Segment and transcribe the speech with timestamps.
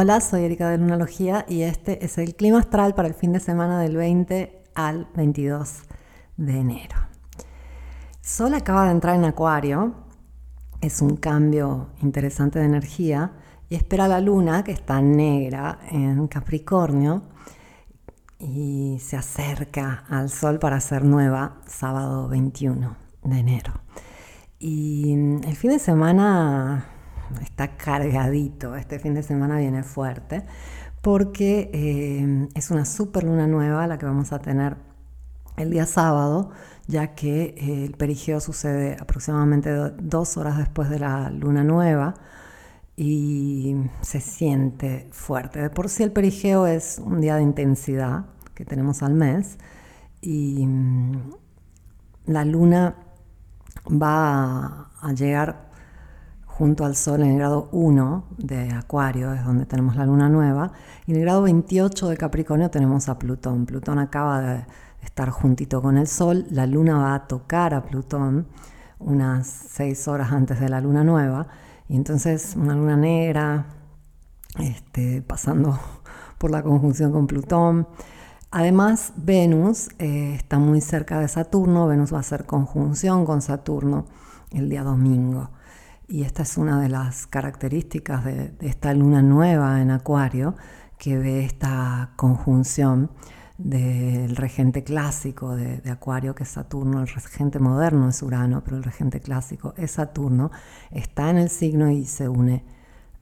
[0.00, 3.40] Hola, soy Erika de Lunalogía y este es el clima astral para el fin de
[3.40, 5.82] semana del 20 al 22
[6.36, 6.94] de enero.
[8.20, 9.94] Sol acaba de entrar en Acuario,
[10.80, 13.32] es un cambio interesante de energía
[13.68, 17.22] y espera la luna que está negra en Capricornio
[18.38, 23.72] y se acerca al Sol para ser nueva sábado 21 de enero.
[24.60, 26.86] Y el fin de semana
[27.42, 30.44] está cargadito, este fin de semana viene fuerte,
[31.02, 34.76] porque eh, es una super luna nueva la que vamos a tener
[35.56, 36.50] el día sábado,
[36.86, 42.14] ya que eh, el perigeo sucede aproximadamente dos horas después de la luna nueva
[42.96, 45.60] y se siente fuerte.
[45.60, 49.58] De por sí el perigeo es un día de intensidad que tenemos al mes
[50.20, 51.32] y mm,
[52.26, 52.96] la luna
[53.90, 55.67] va a llegar
[56.58, 60.72] junto al Sol en el grado 1 de Acuario, es donde tenemos la luna nueva,
[61.06, 63.64] y en el grado 28 de Capricornio tenemos a Plutón.
[63.64, 64.64] Plutón acaba de
[65.02, 68.48] estar juntito con el Sol, la luna va a tocar a Plutón
[68.98, 71.46] unas 6 horas antes de la luna nueva,
[71.88, 73.66] y entonces una luna negra,
[74.58, 75.78] este, pasando
[76.38, 77.86] por la conjunción con Plutón.
[78.50, 84.06] Además, Venus eh, está muy cerca de Saturno, Venus va a hacer conjunción con Saturno
[84.50, 85.50] el día domingo.
[86.10, 90.56] Y esta es una de las características de, esta luna nueva en Acuario,
[90.96, 93.10] que ve esta conjunción
[93.58, 98.84] del regente clásico de, Acuario, que es Saturno, el regente moderno es Urano, pero el
[98.84, 100.50] regente clásico es Saturno,
[100.90, 102.64] está en el signo y se une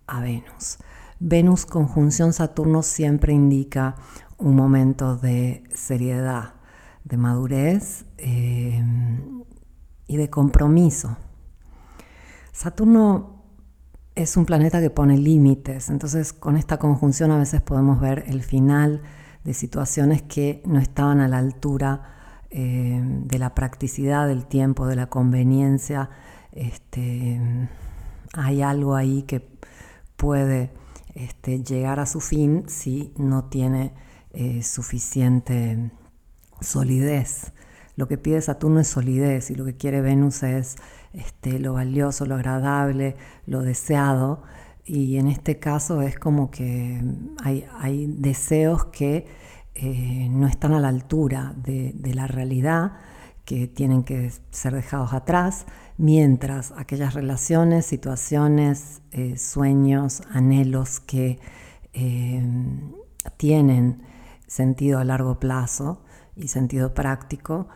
[0.07, 0.79] a Venus.
[1.19, 3.97] Venus conjunción Saturno siempre indica
[4.39, 6.55] un momento de seriedad,
[7.03, 8.81] de madurez eh,
[10.07, 11.17] y de compromiso
[12.57, 13.43] Saturno
[14.15, 18.43] es un planeta que pone límites, entonces con esta conjunción a veces podemos ver el
[18.43, 19.03] final
[19.45, 22.15] de situaciones que no estaban a la altura
[22.49, 26.09] eh, de la practicidad del tiempo, de la conveniencia.
[26.53, 27.39] Este,
[28.33, 29.47] hay algo ahí que
[30.17, 30.73] puede
[31.15, 33.93] este, llegar a su fin si no tiene
[34.31, 35.91] eh, suficiente
[36.63, 37.53] solidez.
[37.97, 40.77] Lo que pide Saturno es solidez y lo que quiere Venus es
[41.17, 43.17] este, lo valioso, lo agradable,
[43.47, 44.43] lo deseado.
[44.85, 47.03] Y en este caso es como que
[47.43, 49.27] hay, deseos que
[49.75, 52.93] eh, no están a la altura de, la realidad,
[53.45, 55.67] que tienen que ser dejados atrás,
[55.97, 61.39] mientras aquellas relaciones, situaciones, eh, sueños, anhelos que
[61.93, 62.45] eh,
[63.37, 64.03] tienen
[64.47, 66.05] sentido a largo plazo
[66.37, 67.69] y sentido práctico,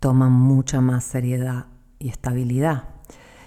[0.00, 1.66] toman mucha más seriedad
[2.00, 2.84] y estabilidad.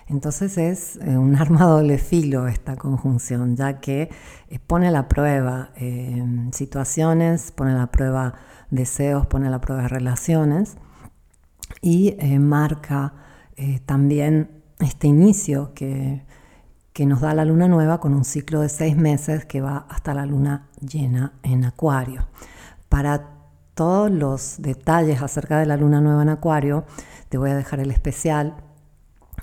[0.07, 4.09] Entonces es eh, un arma doble filo esta conjunción, ya que
[4.49, 8.35] eh, pone a la prueba eh, situaciones, pone a la prueba
[8.69, 10.77] deseos, pone a la prueba relaciones
[11.81, 13.13] y marca
[13.85, 16.23] también este inicio que,
[16.91, 20.13] que nos da la luna nueva con un ciclo de seis meses que va hasta
[20.13, 22.27] la luna llena en Acuario.
[22.89, 23.33] Para
[23.73, 26.85] todos los detalles acerca de la luna nueva en Acuario,
[27.29, 28.56] te voy a dejar el especial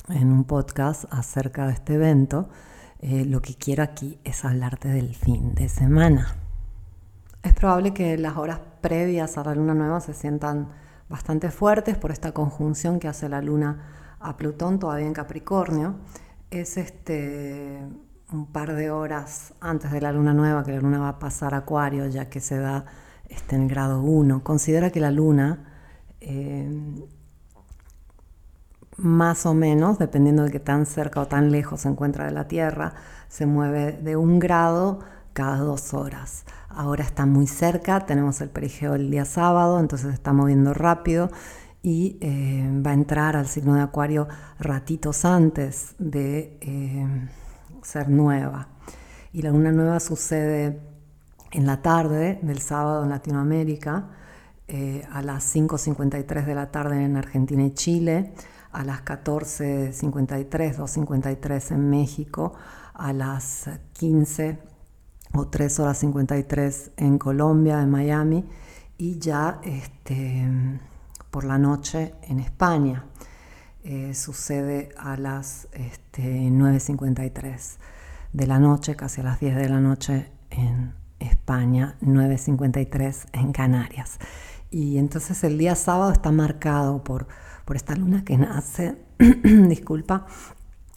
[0.08, 2.48] en un podcast acerca de este evento.
[3.00, 6.36] Eh, lo que quiero aquí es hablarte del fin de semana.
[7.42, 10.68] Es probable que las horas previas a la luna nueva se sientan
[11.08, 15.96] bastante fuertes por esta conjunción que hace la luna a Plutón todavía en Capricornio.
[16.50, 17.82] Es este
[18.32, 21.54] un par de horas antes de la luna nueva que la luna va a pasar
[21.54, 22.84] a Acuario, ya que se da
[23.30, 24.44] este, en grado 1.
[24.44, 25.70] Considera que la luna
[26.20, 26.68] eh,
[28.96, 32.48] más o menos, dependiendo de qué tan cerca o tan lejos se encuentra de la
[32.48, 32.94] Tierra,
[33.28, 35.00] se mueve de un grado
[35.32, 36.44] cada dos horas.
[36.68, 41.30] Ahora está muy cerca, tenemos el perigeo el día sábado, entonces está moviendo rápido
[41.82, 44.28] y eh, va a entrar al signo de Acuario
[44.58, 47.28] ratitos antes de eh,
[47.82, 48.68] ser nueva.
[49.32, 50.80] Y la luna nueva sucede
[51.50, 54.08] en la tarde del sábado en Latinoamérica,
[54.68, 58.32] eh, a las 5.53 de la tarde en Argentina y Chile,
[58.72, 62.54] a las 14.53, 2.53 en México,
[62.94, 64.58] a las 15
[65.34, 68.48] o 3 horas 53 en Colombia, en Miami,
[68.96, 70.46] y ya este,
[71.30, 73.06] por la noche en España.
[73.82, 77.78] Eh, sucede a las este, 9.53
[78.32, 84.18] de la noche, casi a las 10 de la noche en España, 9.53 en Canarias.
[84.70, 87.28] Y entonces el día sábado está marcado por
[87.70, 88.96] por esta luna que nace,
[89.68, 90.26] disculpa,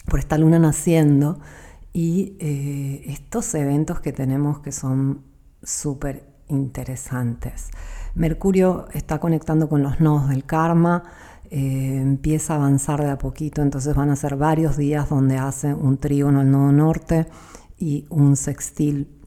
[0.09, 1.39] por esta luna naciendo
[1.93, 5.21] y eh, estos eventos que tenemos que son
[5.61, 7.69] súper interesantes.
[8.15, 11.03] Mercurio está conectando con los nodos del karma,
[11.51, 15.75] eh, empieza a avanzar de a poquito, entonces van a ser varios días donde hace
[15.75, 17.27] un trígono al nodo norte
[17.77, 19.22] y un sextil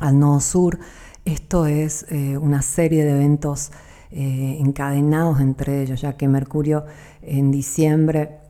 [0.00, 0.78] al nodo sur.
[1.24, 3.70] Esto es eh, una serie de eventos
[4.12, 6.84] encadenados entre ellos, ya que Mercurio
[7.22, 8.40] en diciembre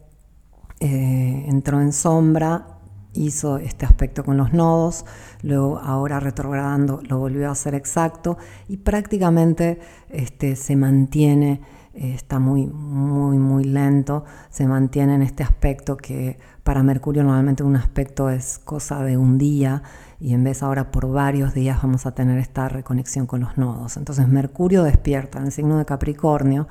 [0.81, 2.81] entró en sombra
[3.13, 5.05] hizo este aspecto con los nodos,
[5.43, 8.39] luego ahora retrogradando lo volvió a hacer exacto
[8.69, 11.61] y prácticamente este, se mantiene,
[11.95, 17.63] eh, está muy, muy, muy lento, se mantiene en este aspecto que para Mercurio normalmente
[17.63, 19.83] un aspecto es cosa de un día
[20.21, 23.97] y en vez ahora por varios días vamos a tener esta reconexión con los nodos.
[23.97, 26.69] Entonces Mercurio despierta en el signo de Capricornio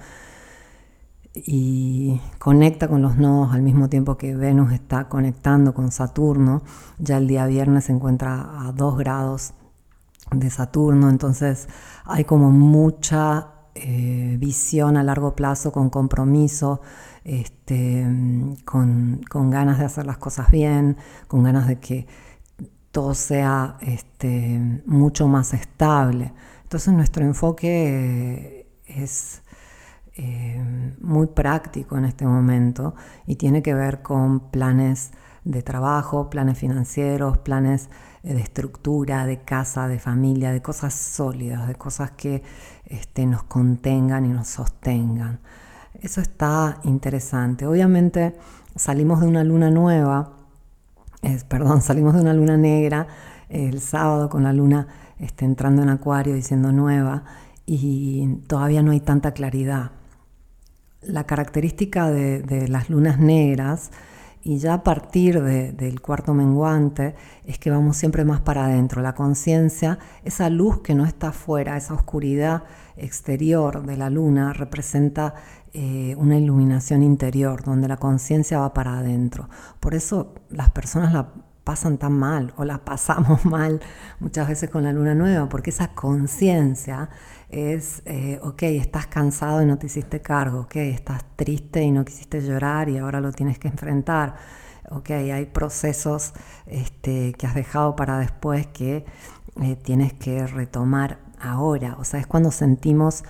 [1.33, 6.61] y conecta con los nodos al mismo tiempo que Venus está conectando con Saturno.
[6.99, 9.53] Ya el día viernes se encuentra a 2 grados
[10.31, 11.67] de Saturno, entonces
[12.05, 16.81] hay como mucha eh, visión a largo plazo, con compromiso,
[17.23, 18.05] este,
[18.65, 20.97] con, ganas de hacer las cosas bien,
[21.27, 22.07] con ganas de que
[22.91, 26.33] todo sea este, mucho más estable.
[26.63, 29.41] Entonces nuestro enfoque es
[30.15, 32.95] eh, muy práctico en este momento
[33.25, 35.11] y tiene que ver con planes
[35.45, 37.89] de trabajo, planes financieros, planes
[38.23, 42.43] eh, de estructura, de casa, de familia, de cosas sólidas, de cosas que
[42.85, 45.39] este, nos contengan y nos sostengan.
[46.01, 47.65] Eso está interesante.
[47.65, 48.35] Obviamente
[48.75, 50.38] salimos de una luna nueva,
[51.47, 53.07] perdón, salimos de una luna negra
[53.49, 54.87] el sábado con la luna
[55.17, 57.23] este, entrando en acuario diciendo nueva
[57.65, 59.91] y todavía no hay tanta claridad
[61.01, 63.91] la característica de, las lunas negras
[64.41, 69.01] y ya a partir del cuarto menguante es que vamos siempre más para adentro.
[69.01, 72.63] La conciencia, esa luz que no está afuera, esa oscuridad
[72.95, 75.35] exterior de la luna representa
[75.73, 79.49] eh, una iluminación interior, donde la conciencia va para adentro.
[79.79, 81.31] Por eso las personas la
[81.63, 83.79] pasan tan mal o la pasamos mal
[84.19, 87.09] muchas veces con la luna nueva, porque esa conciencia
[87.49, 92.03] es, eh, ok, estás cansado y no te hiciste cargo, ok, estás triste y no
[92.03, 94.35] quisiste llorar y ahora lo tienes que enfrentar,
[94.89, 96.33] ok, hay procesos
[96.65, 99.05] este, que has dejado para después que
[99.61, 103.23] eh, tienes que retomar ahora, o sea, es cuando sentimos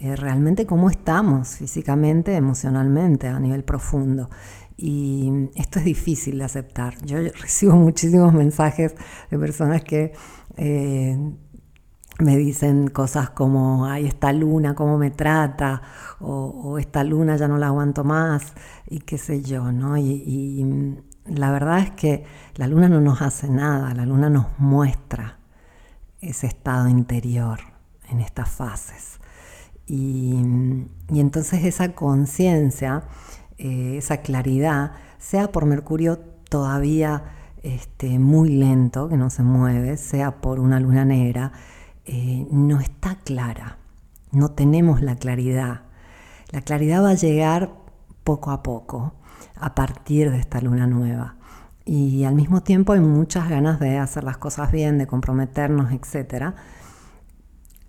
[0.00, 4.28] eh, realmente cómo estamos físicamente, emocionalmente, a nivel profundo.
[4.76, 6.94] Y esto es difícil de aceptar.
[7.04, 8.94] Yo recibo muchísimos mensajes
[9.30, 10.12] de personas que
[12.20, 15.82] me dicen cosas como, ay, esta luna, cómo me trata,
[16.20, 18.52] o, esta luna ya no la aguanto más,
[18.86, 19.96] y qué sé yo, ¿no?
[19.96, 20.96] Y, mm,
[21.36, 22.24] la verdad es que
[22.56, 25.38] la luna no nos hace nada, la luna nos muestra
[26.20, 27.60] ese estado interior
[28.08, 29.19] en estas fases.
[29.92, 30.36] Y,
[31.08, 33.02] entonces esa conciencia,
[33.58, 37.24] eh, esa claridad, sea por Mercurio todavía
[37.64, 41.50] este, muy lento, que no se mueve, sea por una luna negra,
[42.04, 43.78] eh, no está clara,
[44.30, 45.82] no tenemos la claridad.
[46.52, 47.72] La claridad va a llegar
[48.22, 49.14] poco a poco,
[49.56, 51.34] a partir de esta luna nueva.
[51.84, 56.54] Y al mismo tiempo hay muchas ganas de hacer las cosas bien, de comprometernos, etc.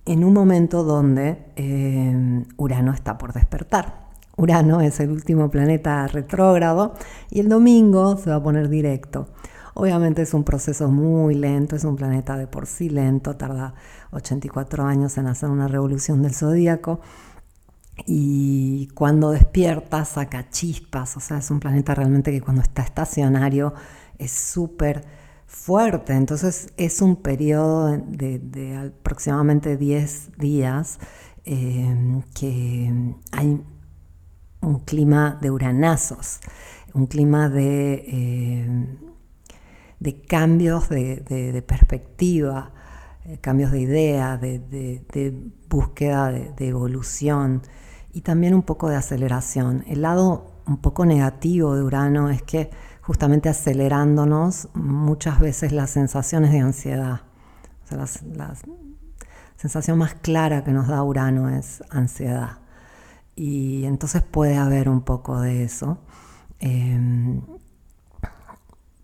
[0.05, 4.10] En un momento donde eh, Urano está por despertar.
[4.38, 6.96] Urano es el último planeta retrógrado
[7.29, 9.27] y el domingo se va a poner directo.
[9.74, 13.74] Obviamente es un proceso muy lento, es un planeta de por sí lento, tarda
[14.12, 17.00] 84 años en hacer una revolución del zodíaco.
[18.05, 23.74] Y cuando despierta saca chispas, o sea, es un planeta realmente que cuando está estacionario
[24.17, 25.05] es súper
[25.51, 26.13] fuerte.
[26.13, 31.00] Entonces es un periodo de, aproximadamente 10 días
[31.43, 33.62] eh, que hay
[34.62, 36.39] un clima de uranazos,
[36.93, 38.98] un clima de, eh,
[40.00, 42.72] de cambios de perspectiva,
[43.24, 47.62] eh, cambios de idea, de, búsqueda de, evolución
[48.13, 49.84] y también un poco de aceleración.
[49.88, 56.51] El lado un poco negativo de Urano es que justamente acelerándonos muchas veces las sensaciones
[56.51, 57.22] de ansiedad.
[57.89, 58.08] la
[59.58, 62.62] sensación más clara que nos da Urano es ansiedad.
[63.36, 66.00] Y entonces puede haber un poco de eso.
[66.60, 67.41] Em,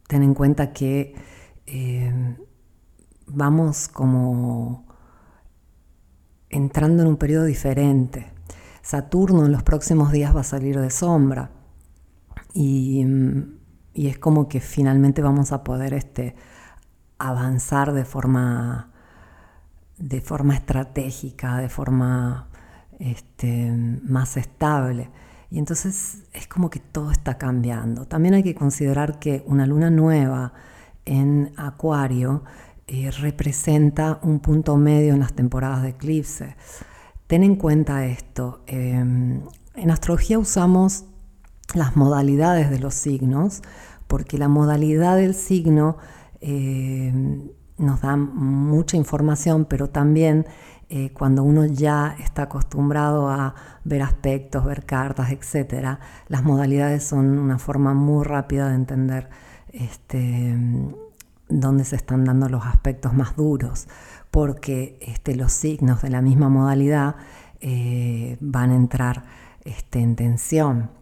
[0.08, 1.16] ten en cuenta que
[1.66, 2.38] em,
[3.26, 4.86] vamos como
[6.50, 8.32] entrando en un periodo diferente.
[8.82, 11.52] Saturno en los próximos días va a salir de sombra
[12.54, 13.06] y,
[13.98, 16.36] y es como que finalmente vamos a poder este,
[17.18, 18.92] avanzar de forma,
[19.98, 22.48] de forma estratégica, de forma
[23.00, 23.72] este,
[24.04, 25.10] más estable.
[25.50, 28.06] Y entonces es como que todo está cambiando.
[28.06, 30.54] También hay que considerar que una luna nueva
[31.06, 32.44] en Acuario
[32.86, 36.56] eh, representa un punto medio en las temporadas de eclipse.
[37.26, 38.62] Ten en cuenta esto.
[38.68, 39.42] Em,
[39.74, 41.07] en astrología usamos
[41.74, 43.62] las modalidades de los signos
[44.08, 45.98] porque la modalidad del signo
[46.40, 50.46] em, nos da mucha información, pero también
[50.90, 57.38] eh, cuando uno ya está acostumbrado a ver aspectos, ver cartas, etc., las modalidades son
[57.38, 59.30] una forma muy rápida de entender
[59.74, 60.56] este,
[61.50, 63.88] dónde se están dando los aspectos más duros,
[64.32, 67.16] porque este, los signos de la misma modalidad
[67.60, 69.24] eh, van a entrar
[69.66, 70.97] este, en tensión.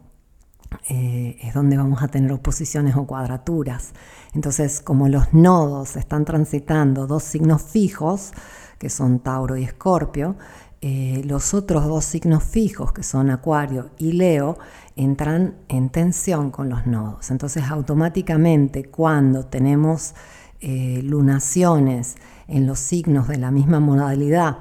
[0.90, 3.94] Eh, es donde vamos a tener oposiciones o cuadraturas.
[4.34, 8.32] Entonces, como los nodos están transitando dos signos fijos,
[8.78, 10.36] que son Tauro y Escorpio,
[10.82, 14.60] eh, los otros dos signos fijos, que son Acuario y Leo,
[14.96, 17.32] entran en tensión con los nodos.
[17.32, 20.14] Entonces, automáticamente, cuando tenemos
[20.60, 22.18] eh, lunaciones
[22.48, 24.60] en los signos de la misma modalidad,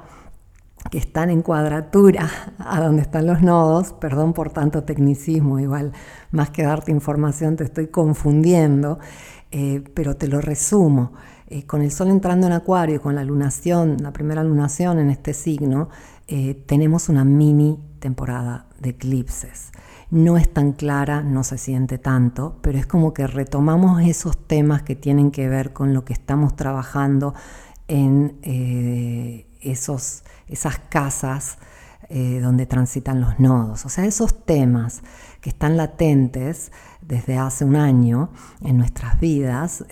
[0.89, 5.93] que están en cuadratura a donde están los nodos, perdón por tanto tecnicismo, igual
[6.31, 8.99] más que darte información te estoy confundiendo,
[9.51, 11.13] eh, pero te lo resumo.
[11.47, 15.33] Eh, con el Sol entrando en Acuario, con la lunación, la primera lunación en este
[15.33, 15.89] signo,
[16.27, 19.71] eh, tenemos una mini temporada de eclipses.
[20.09, 24.83] No es tan clara, no se siente tanto, pero es como que retomamos esos temas
[24.83, 27.33] que tienen que ver con lo que estamos trabajando
[27.87, 28.39] en
[29.71, 31.57] esos, esas casas
[32.07, 33.83] donde transitan los nodos.
[33.87, 35.01] O sea, esos temas
[35.41, 38.29] que están latentes desde hace un año
[38.61, 39.83] en nuestras vidas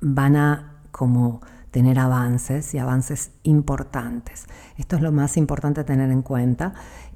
[0.00, 1.42] van a como
[1.76, 4.46] tener avances y avances importantes.
[4.78, 6.72] Esto es lo más importante tener en cuenta.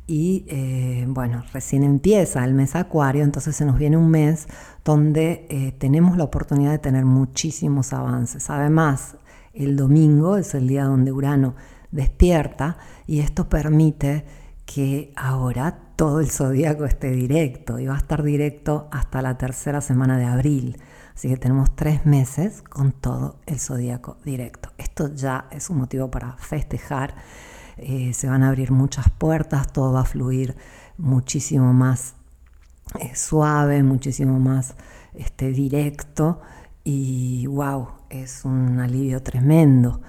[0.07, 4.49] Y eh, bueno, recién empieza el mes Acuario, entonces se nos viene un mes
[4.85, 8.51] donde eh, tenemos la oportunidad de tener muchísimos avances.
[8.51, 9.17] Además,
[9.53, 11.55] el domingo es el día donde Urano
[11.91, 14.25] despierta y esto permite
[14.65, 19.81] que ahora todo el zodíaco esté directo y va a estar directo hasta la tercera
[19.81, 20.81] semana de abril.
[21.15, 24.71] Así que tenemos tres meses con todo el zodíaco directo.
[24.79, 27.15] Esto ya es un motivo para festejar.
[27.77, 30.57] Eh, se van a abrir muchas puertas, todo va a fluir
[30.97, 32.15] muchísimo más
[33.01, 34.75] eh, suave, muchísimo más
[35.15, 36.41] este, directo
[36.85, 40.01] y wow, es un alivio tremendo.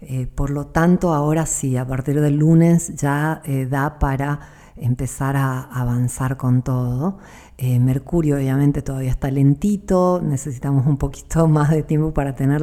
[0.00, 4.40] Eh, por lo tanto, ahora sí, a partir del lunes ya da para
[4.76, 7.18] empezar a avanzar con todo.
[7.58, 12.62] Eh, Mercurio obviamente todavía está lentito, necesitamos un poquito más de tiempo para tener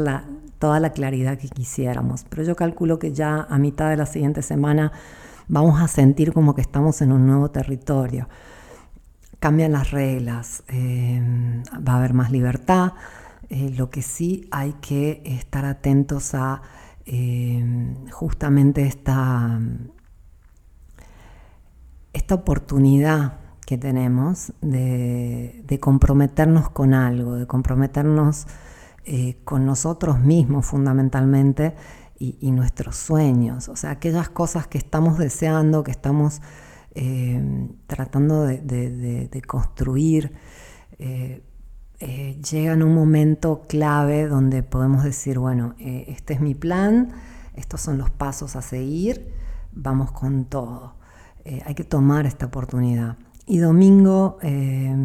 [0.60, 4.42] toda la claridad que quisiéramos, pero yo calculo que ya a mitad de la siguiente
[4.42, 4.92] semana
[5.48, 8.30] vamos a sentir como que estamos en un nuevo territorio.
[9.40, 11.22] Cambian las reglas, eh,
[11.86, 12.94] va a haber más libertad,
[13.54, 16.62] eh, lo que sí hay que estar atentos a
[18.12, 19.60] justamente esta
[22.14, 28.46] esta oportunidad que tenemos de, comprometernos con algo, de comprometernos
[29.06, 31.76] eh, con nosotros mismos fundamentalmente
[32.20, 36.42] y, nuestros sueños, o sea, aquellas cosas que estamos deseando, que estamos
[36.96, 40.32] eh, tratando de, construir,
[41.00, 41.44] eh,
[42.42, 47.14] llegan un momento clave donde podemos decir, bueno, este es mi plan,
[47.56, 49.34] estos son los pasos a seguir,
[49.72, 50.96] vamos con todo.
[51.46, 53.18] Eh, hay que tomar esta oportunidad.
[53.46, 54.96] Y domingo, eh,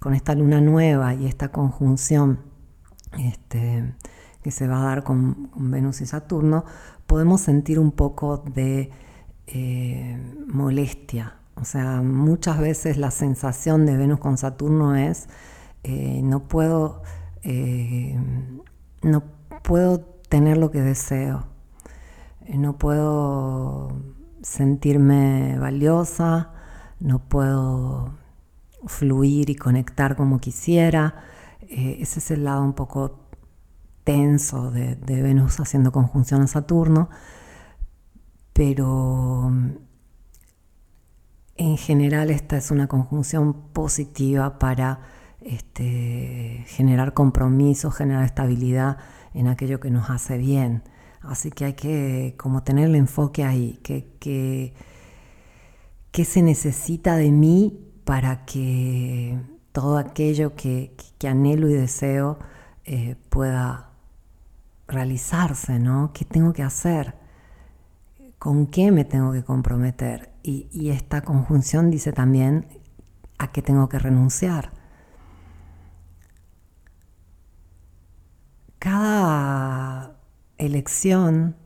[0.00, 2.40] con esta luna nueva y esta conjunción
[3.18, 3.94] este,
[4.42, 6.64] que se va a dar con, Venus y Saturno,
[7.06, 8.90] podemos sentir un poco de
[9.46, 11.36] eh, molestia.
[11.54, 15.28] O sea, muchas veces la sensación de Venus con Saturno es,
[15.84, 17.02] no puedo,
[19.02, 19.22] no
[19.62, 21.46] puedo tener lo que deseo,
[22.48, 23.92] no puedo
[24.42, 26.52] sentirme valiosa,
[27.00, 28.14] no puedo
[28.86, 31.24] fluir y conectar como quisiera.
[31.62, 33.20] Eh, ese es el lado un poco
[34.04, 37.08] tenso de, Venus haciendo conjunción a Saturno,
[38.52, 39.52] pero
[41.56, 45.00] en general esta es una conjunción positiva para
[45.46, 48.98] este, generar compromiso, generar estabilidad
[49.34, 50.82] en aquello que nos hace bien.
[51.20, 54.74] Así que hay que como tener el enfoque ahí, que,
[56.24, 59.38] se necesita de mí para que
[59.72, 60.94] todo aquello que,
[61.26, 62.38] anhelo y deseo
[62.84, 63.90] eh, pueda
[64.88, 66.12] realizarse, ¿no?
[66.12, 67.14] ¿Qué tengo que hacer?
[68.38, 70.30] ¿Con qué me tengo que comprometer?
[70.44, 72.66] y esta conjunción dice también
[73.38, 74.70] a qué tengo que renunciar.
[78.78, 80.16] Cada
[80.66, 81.56] elección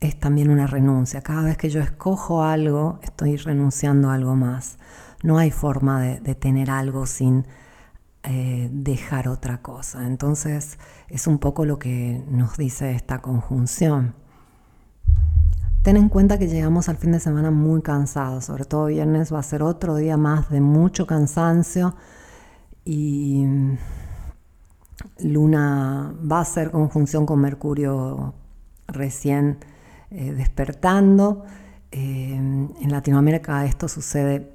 [0.00, 1.22] es también una renuncia.
[1.22, 4.78] Cada vez que yo escojo algo, estoy renunciando a algo más.
[5.22, 7.46] No hay forma de, tener algo sin
[8.24, 10.06] eh, dejar otra cosa.
[10.06, 14.14] Entonces es un poco lo que nos dice esta conjunción.
[15.82, 19.40] Ten en cuenta que llegamos al fin de semana muy cansados, sobre todo viernes va
[19.40, 21.96] a ser otro día más de mucho cansancio
[22.84, 23.44] y
[25.20, 28.34] Luna va a ser conjunción con Mercurio
[28.86, 29.58] recién
[30.10, 31.44] eh, despertando.
[31.90, 34.52] Eh, en Latinoamérica esto sucede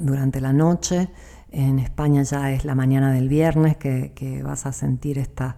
[0.00, 1.08] durante la noche,
[1.50, 5.56] en España ya es la mañana del viernes que, vas a sentir esta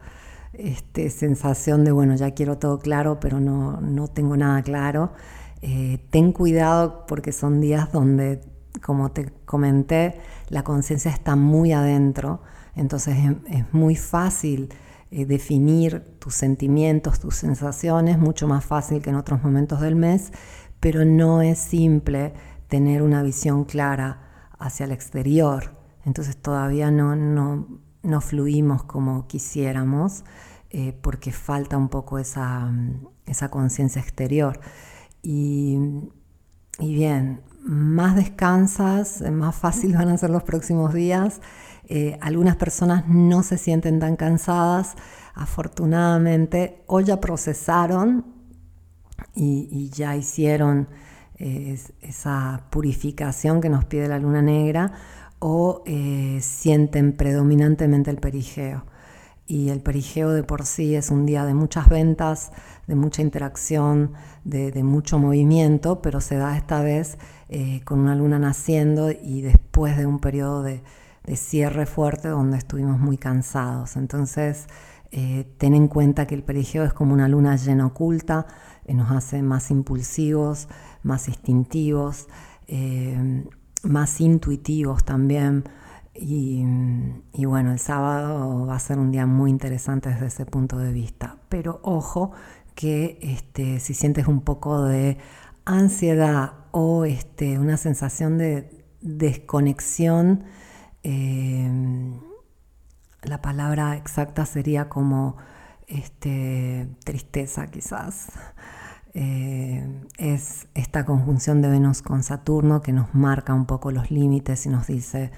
[0.52, 5.12] este, sensación de, bueno, ya quiero todo claro, pero no, no tengo nada claro.
[5.62, 8.40] Eh, ten cuidado porque son días donde,
[8.82, 12.40] como te comenté, la conciencia está muy adentro
[12.74, 13.16] entonces
[13.48, 14.72] es, muy fácil
[15.10, 20.32] eh, definir tus sentimientos, tus sensaciones, mucho más fácil que en otros momentos del mes,
[20.78, 22.32] pero no es simple
[22.68, 25.72] tener una visión clara hacia el exterior.
[26.04, 30.24] Entonces todavía no, no, fluimos como quisiéramos
[30.70, 32.72] eh, porque falta un poco esa,
[33.26, 34.60] esa conciencia exterior.
[35.22, 35.78] Y,
[36.78, 41.40] y bien, más descansas, más fácil van a ser los próximos días.
[41.92, 44.94] Eh, algunas personas no se sienten tan cansadas,
[45.34, 48.26] afortunadamente, o ya procesaron
[49.34, 50.86] y, ya hicieron
[51.40, 54.92] eh, esa purificación que nos pide la luna negra,
[55.40, 58.84] o eh, sienten predominantemente el perigeo.
[59.48, 62.52] Y el perigeo de por sí es un día de muchas ventas,
[62.86, 64.12] de mucha interacción,
[64.44, 67.18] de, mucho movimiento, pero se da esta vez
[67.84, 70.84] con una luna naciendo y después de un periodo de,
[71.24, 73.96] de cierre fuerte donde estuvimos muy cansados.
[73.96, 74.66] Entonces,
[75.12, 78.46] eh, ten en cuenta que el perigeo es como una luna llena oculta,
[78.84, 80.68] eh, nos hace más impulsivos,
[81.02, 82.28] más instintivos,
[82.68, 83.44] eh,
[83.82, 85.64] más intuitivos también.
[86.14, 86.64] Y,
[87.46, 91.38] bueno, el sábado va a ser un día muy interesante desde ese punto de vista.
[91.48, 92.32] Pero ojo
[92.74, 95.18] que este, si sientes un poco de
[95.64, 100.44] ansiedad o este, una sensación de desconexión,
[101.02, 102.20] Em,
[103.22, 105.36] la palabra exacta sería como
[105.86, 108.28] este, tristeza quizás.
[109.12, 114.66] Eh, es esta conjunción de Venus con Saturno que nos marca un poco los límites
[114.66, 115.32] y nos dice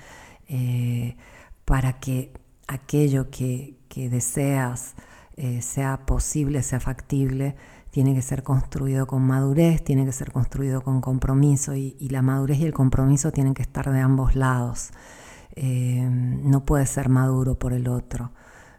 [0.46, 1.16] eh,
[1.64, 2.35] para que
[2.68, 4.94] aquello que, deseas
[5.37, 7.57] eh, sea posible, sea factible,
[7.90, 12.59] tiene que ser construido con madurez, tiene que ser construido con compromiso y la madurez
[12.59, 14.92] y el compromiso tienen que estar de ambos lados.
[15.54, 18.32] Eh, no puedes ser maduro por el otro,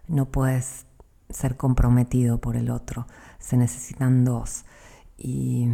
[0.07, 0.86] no puedes
[1.29, 3.07] ser comprometido por el otro,
[3.39, 4.65] se necesitan dos.
[5.17, 5.67] Y,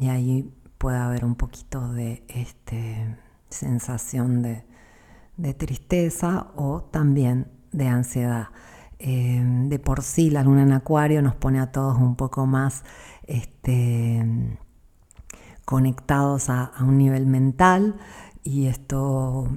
[0.00, 3.16] ahí puede haber un poquito de este,
[3.48, 4.64] sensación de,
[5.54, 8.48] tristeza o también de ansiedad.
[8.98, 12.84] Eh, de por sí la luna en acuario nos pone a todos un poco más
[13.26, 14.56] este,
[15.64, 17.96] conectados a, a, un nivel mental
[18.44, 19.48] y esto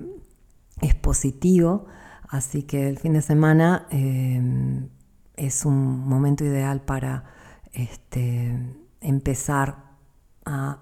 [0.82, 1.86] es positivo,
[2.30, 4.88] así que el fin de semana eh,
[5.36, 7.24] es un momento ideal para
[7.72, 8.58] este,
[9.02, 9.78] empezar
[10.46, 10.80] a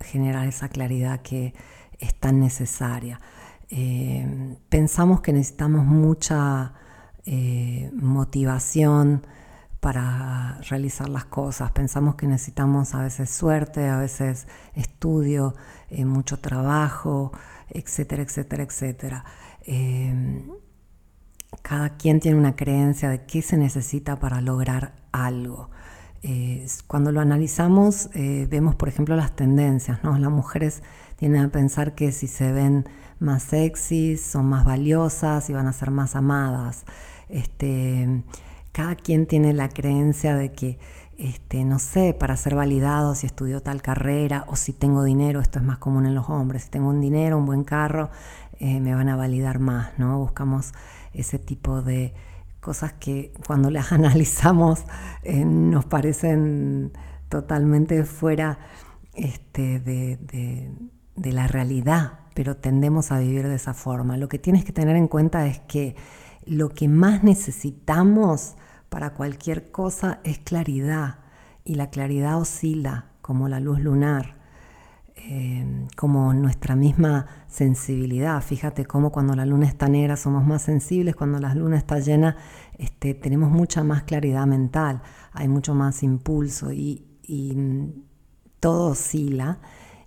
[0.00, 1.54] generar esa claridad que
[1.98, 3.20] es tan necesaria.
[3.68, 6.74] Eh, pensamos que necesitamos mucha
[7.24, 9.26] eh, motivación
[9.80, 11.70] para realizar las cosas.
[11.72, 15.54] Pensamos que necesitamos a veces suerte, a veces estudio,
[16.04, 17.32] mucho trabajo,
[17.72, 19.24] etcétera, etcétera, etcétera.
[19.62, 20.42] Eh,
[21.62, 25.70] cada quien tiene una creencia de qué se necesita para lograr algo.
[26.86, 30.04] Cuando lo analizamos, eh, vemos, por ejemplo, las tendencias.
[30.04, 30.18] ¿no?
[30.18, 30.82] Las mujeres
[31.16, 32.86] tienden a pensar que si se ven
[33.18, 36.84] más sexys, son más valiosas y van a ser más amadas.
[37.28, 38.22] Este,
[38.72, 40.78] cada quien tiene la creencia de que
[41.20, 45.58] este, no sé, para ser validado si estudió tal carrera o si tengo dinero, esto
[45.58, 48.08] es más común en los hombres, si tengo un dinero, un buen carro,
[48.58, 50.18] eh, me van a validar más, ¿no?
[50.18, 50.72] Buscamos
[51.12, 52.14] ese tipo de
[52.60, 54.84] cosas que cuando las analizamos
[55.22, 56.92] eh, nos parecen
[57.28, 58.58] totalmente fuera
[59.14, 60.72] este, de,
[61.16, 64.16] la realidad, pero tendemos a vivir de esa forma.
[64.16, 65.96] Lo que tienes que tener en cuenta es que
[66.46, 68.56] lo que más necesitamos
[68.90, 71.20] para cualquier cosa es claridad
[71.64, 74.38] y la claridad oscila como la luz lunar.
[75.22, 78.42] Eh, como nuestra misma sensibilidad.
[78.42, 82.36] Fíjate cómo cuando la luna está negra somos más sensibles, cuando la luna está llena
[82.78, 88.02] este, tenemos mucha más claridad mental, hay mucho más impulso y, mm,
[88.60, 89.58] todo oscila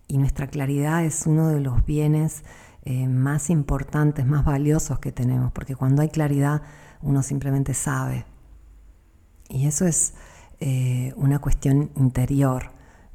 [0.07, 2.43] y nuestra claridad es uno de los bienes
[2.83, 6.63] eh, más importantes, más valiosos que tenemos, porque cuando hay claridad
[7.01, 8.25] uno simplemente sabe.
[9.49, 10.13] Y eso es
[10.59, 12.71] eh, una cuestión interior,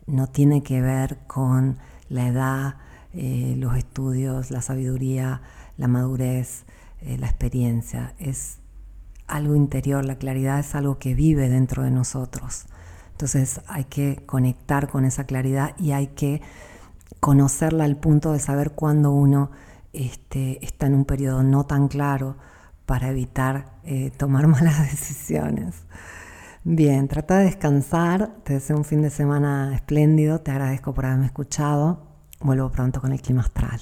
[0.06, 2.74] no tiene que ver con la edad,
[3.14, 5.42] eh, los estudios, la sabiduría,
[5.76, 6.64] la madurez,
[7.00, 8.14] la experiencia.
[8.18, 8.58] Es
[9.28, 12.66] algo interior, la claridad es algo que vive dentro de nosotros.
[13.12, 16.40] Entonces hay que conectar con esa claridad y hay que
[17.20, 19.50] conocerla al punto de saber cuándo uno
[19.92, 22.36] este, está en un periodo no tan claro
[22.88, 25.84] para evitar eh, tomar malas decisiones.
[26.64, 31.26] Bien, trata de descansar, te deseo un fin de semana espléndido, te agradezco por haberme
[31.26, 32.02] escuchado,
[32.40, 33.80] vuelvo pronto con el clima astral.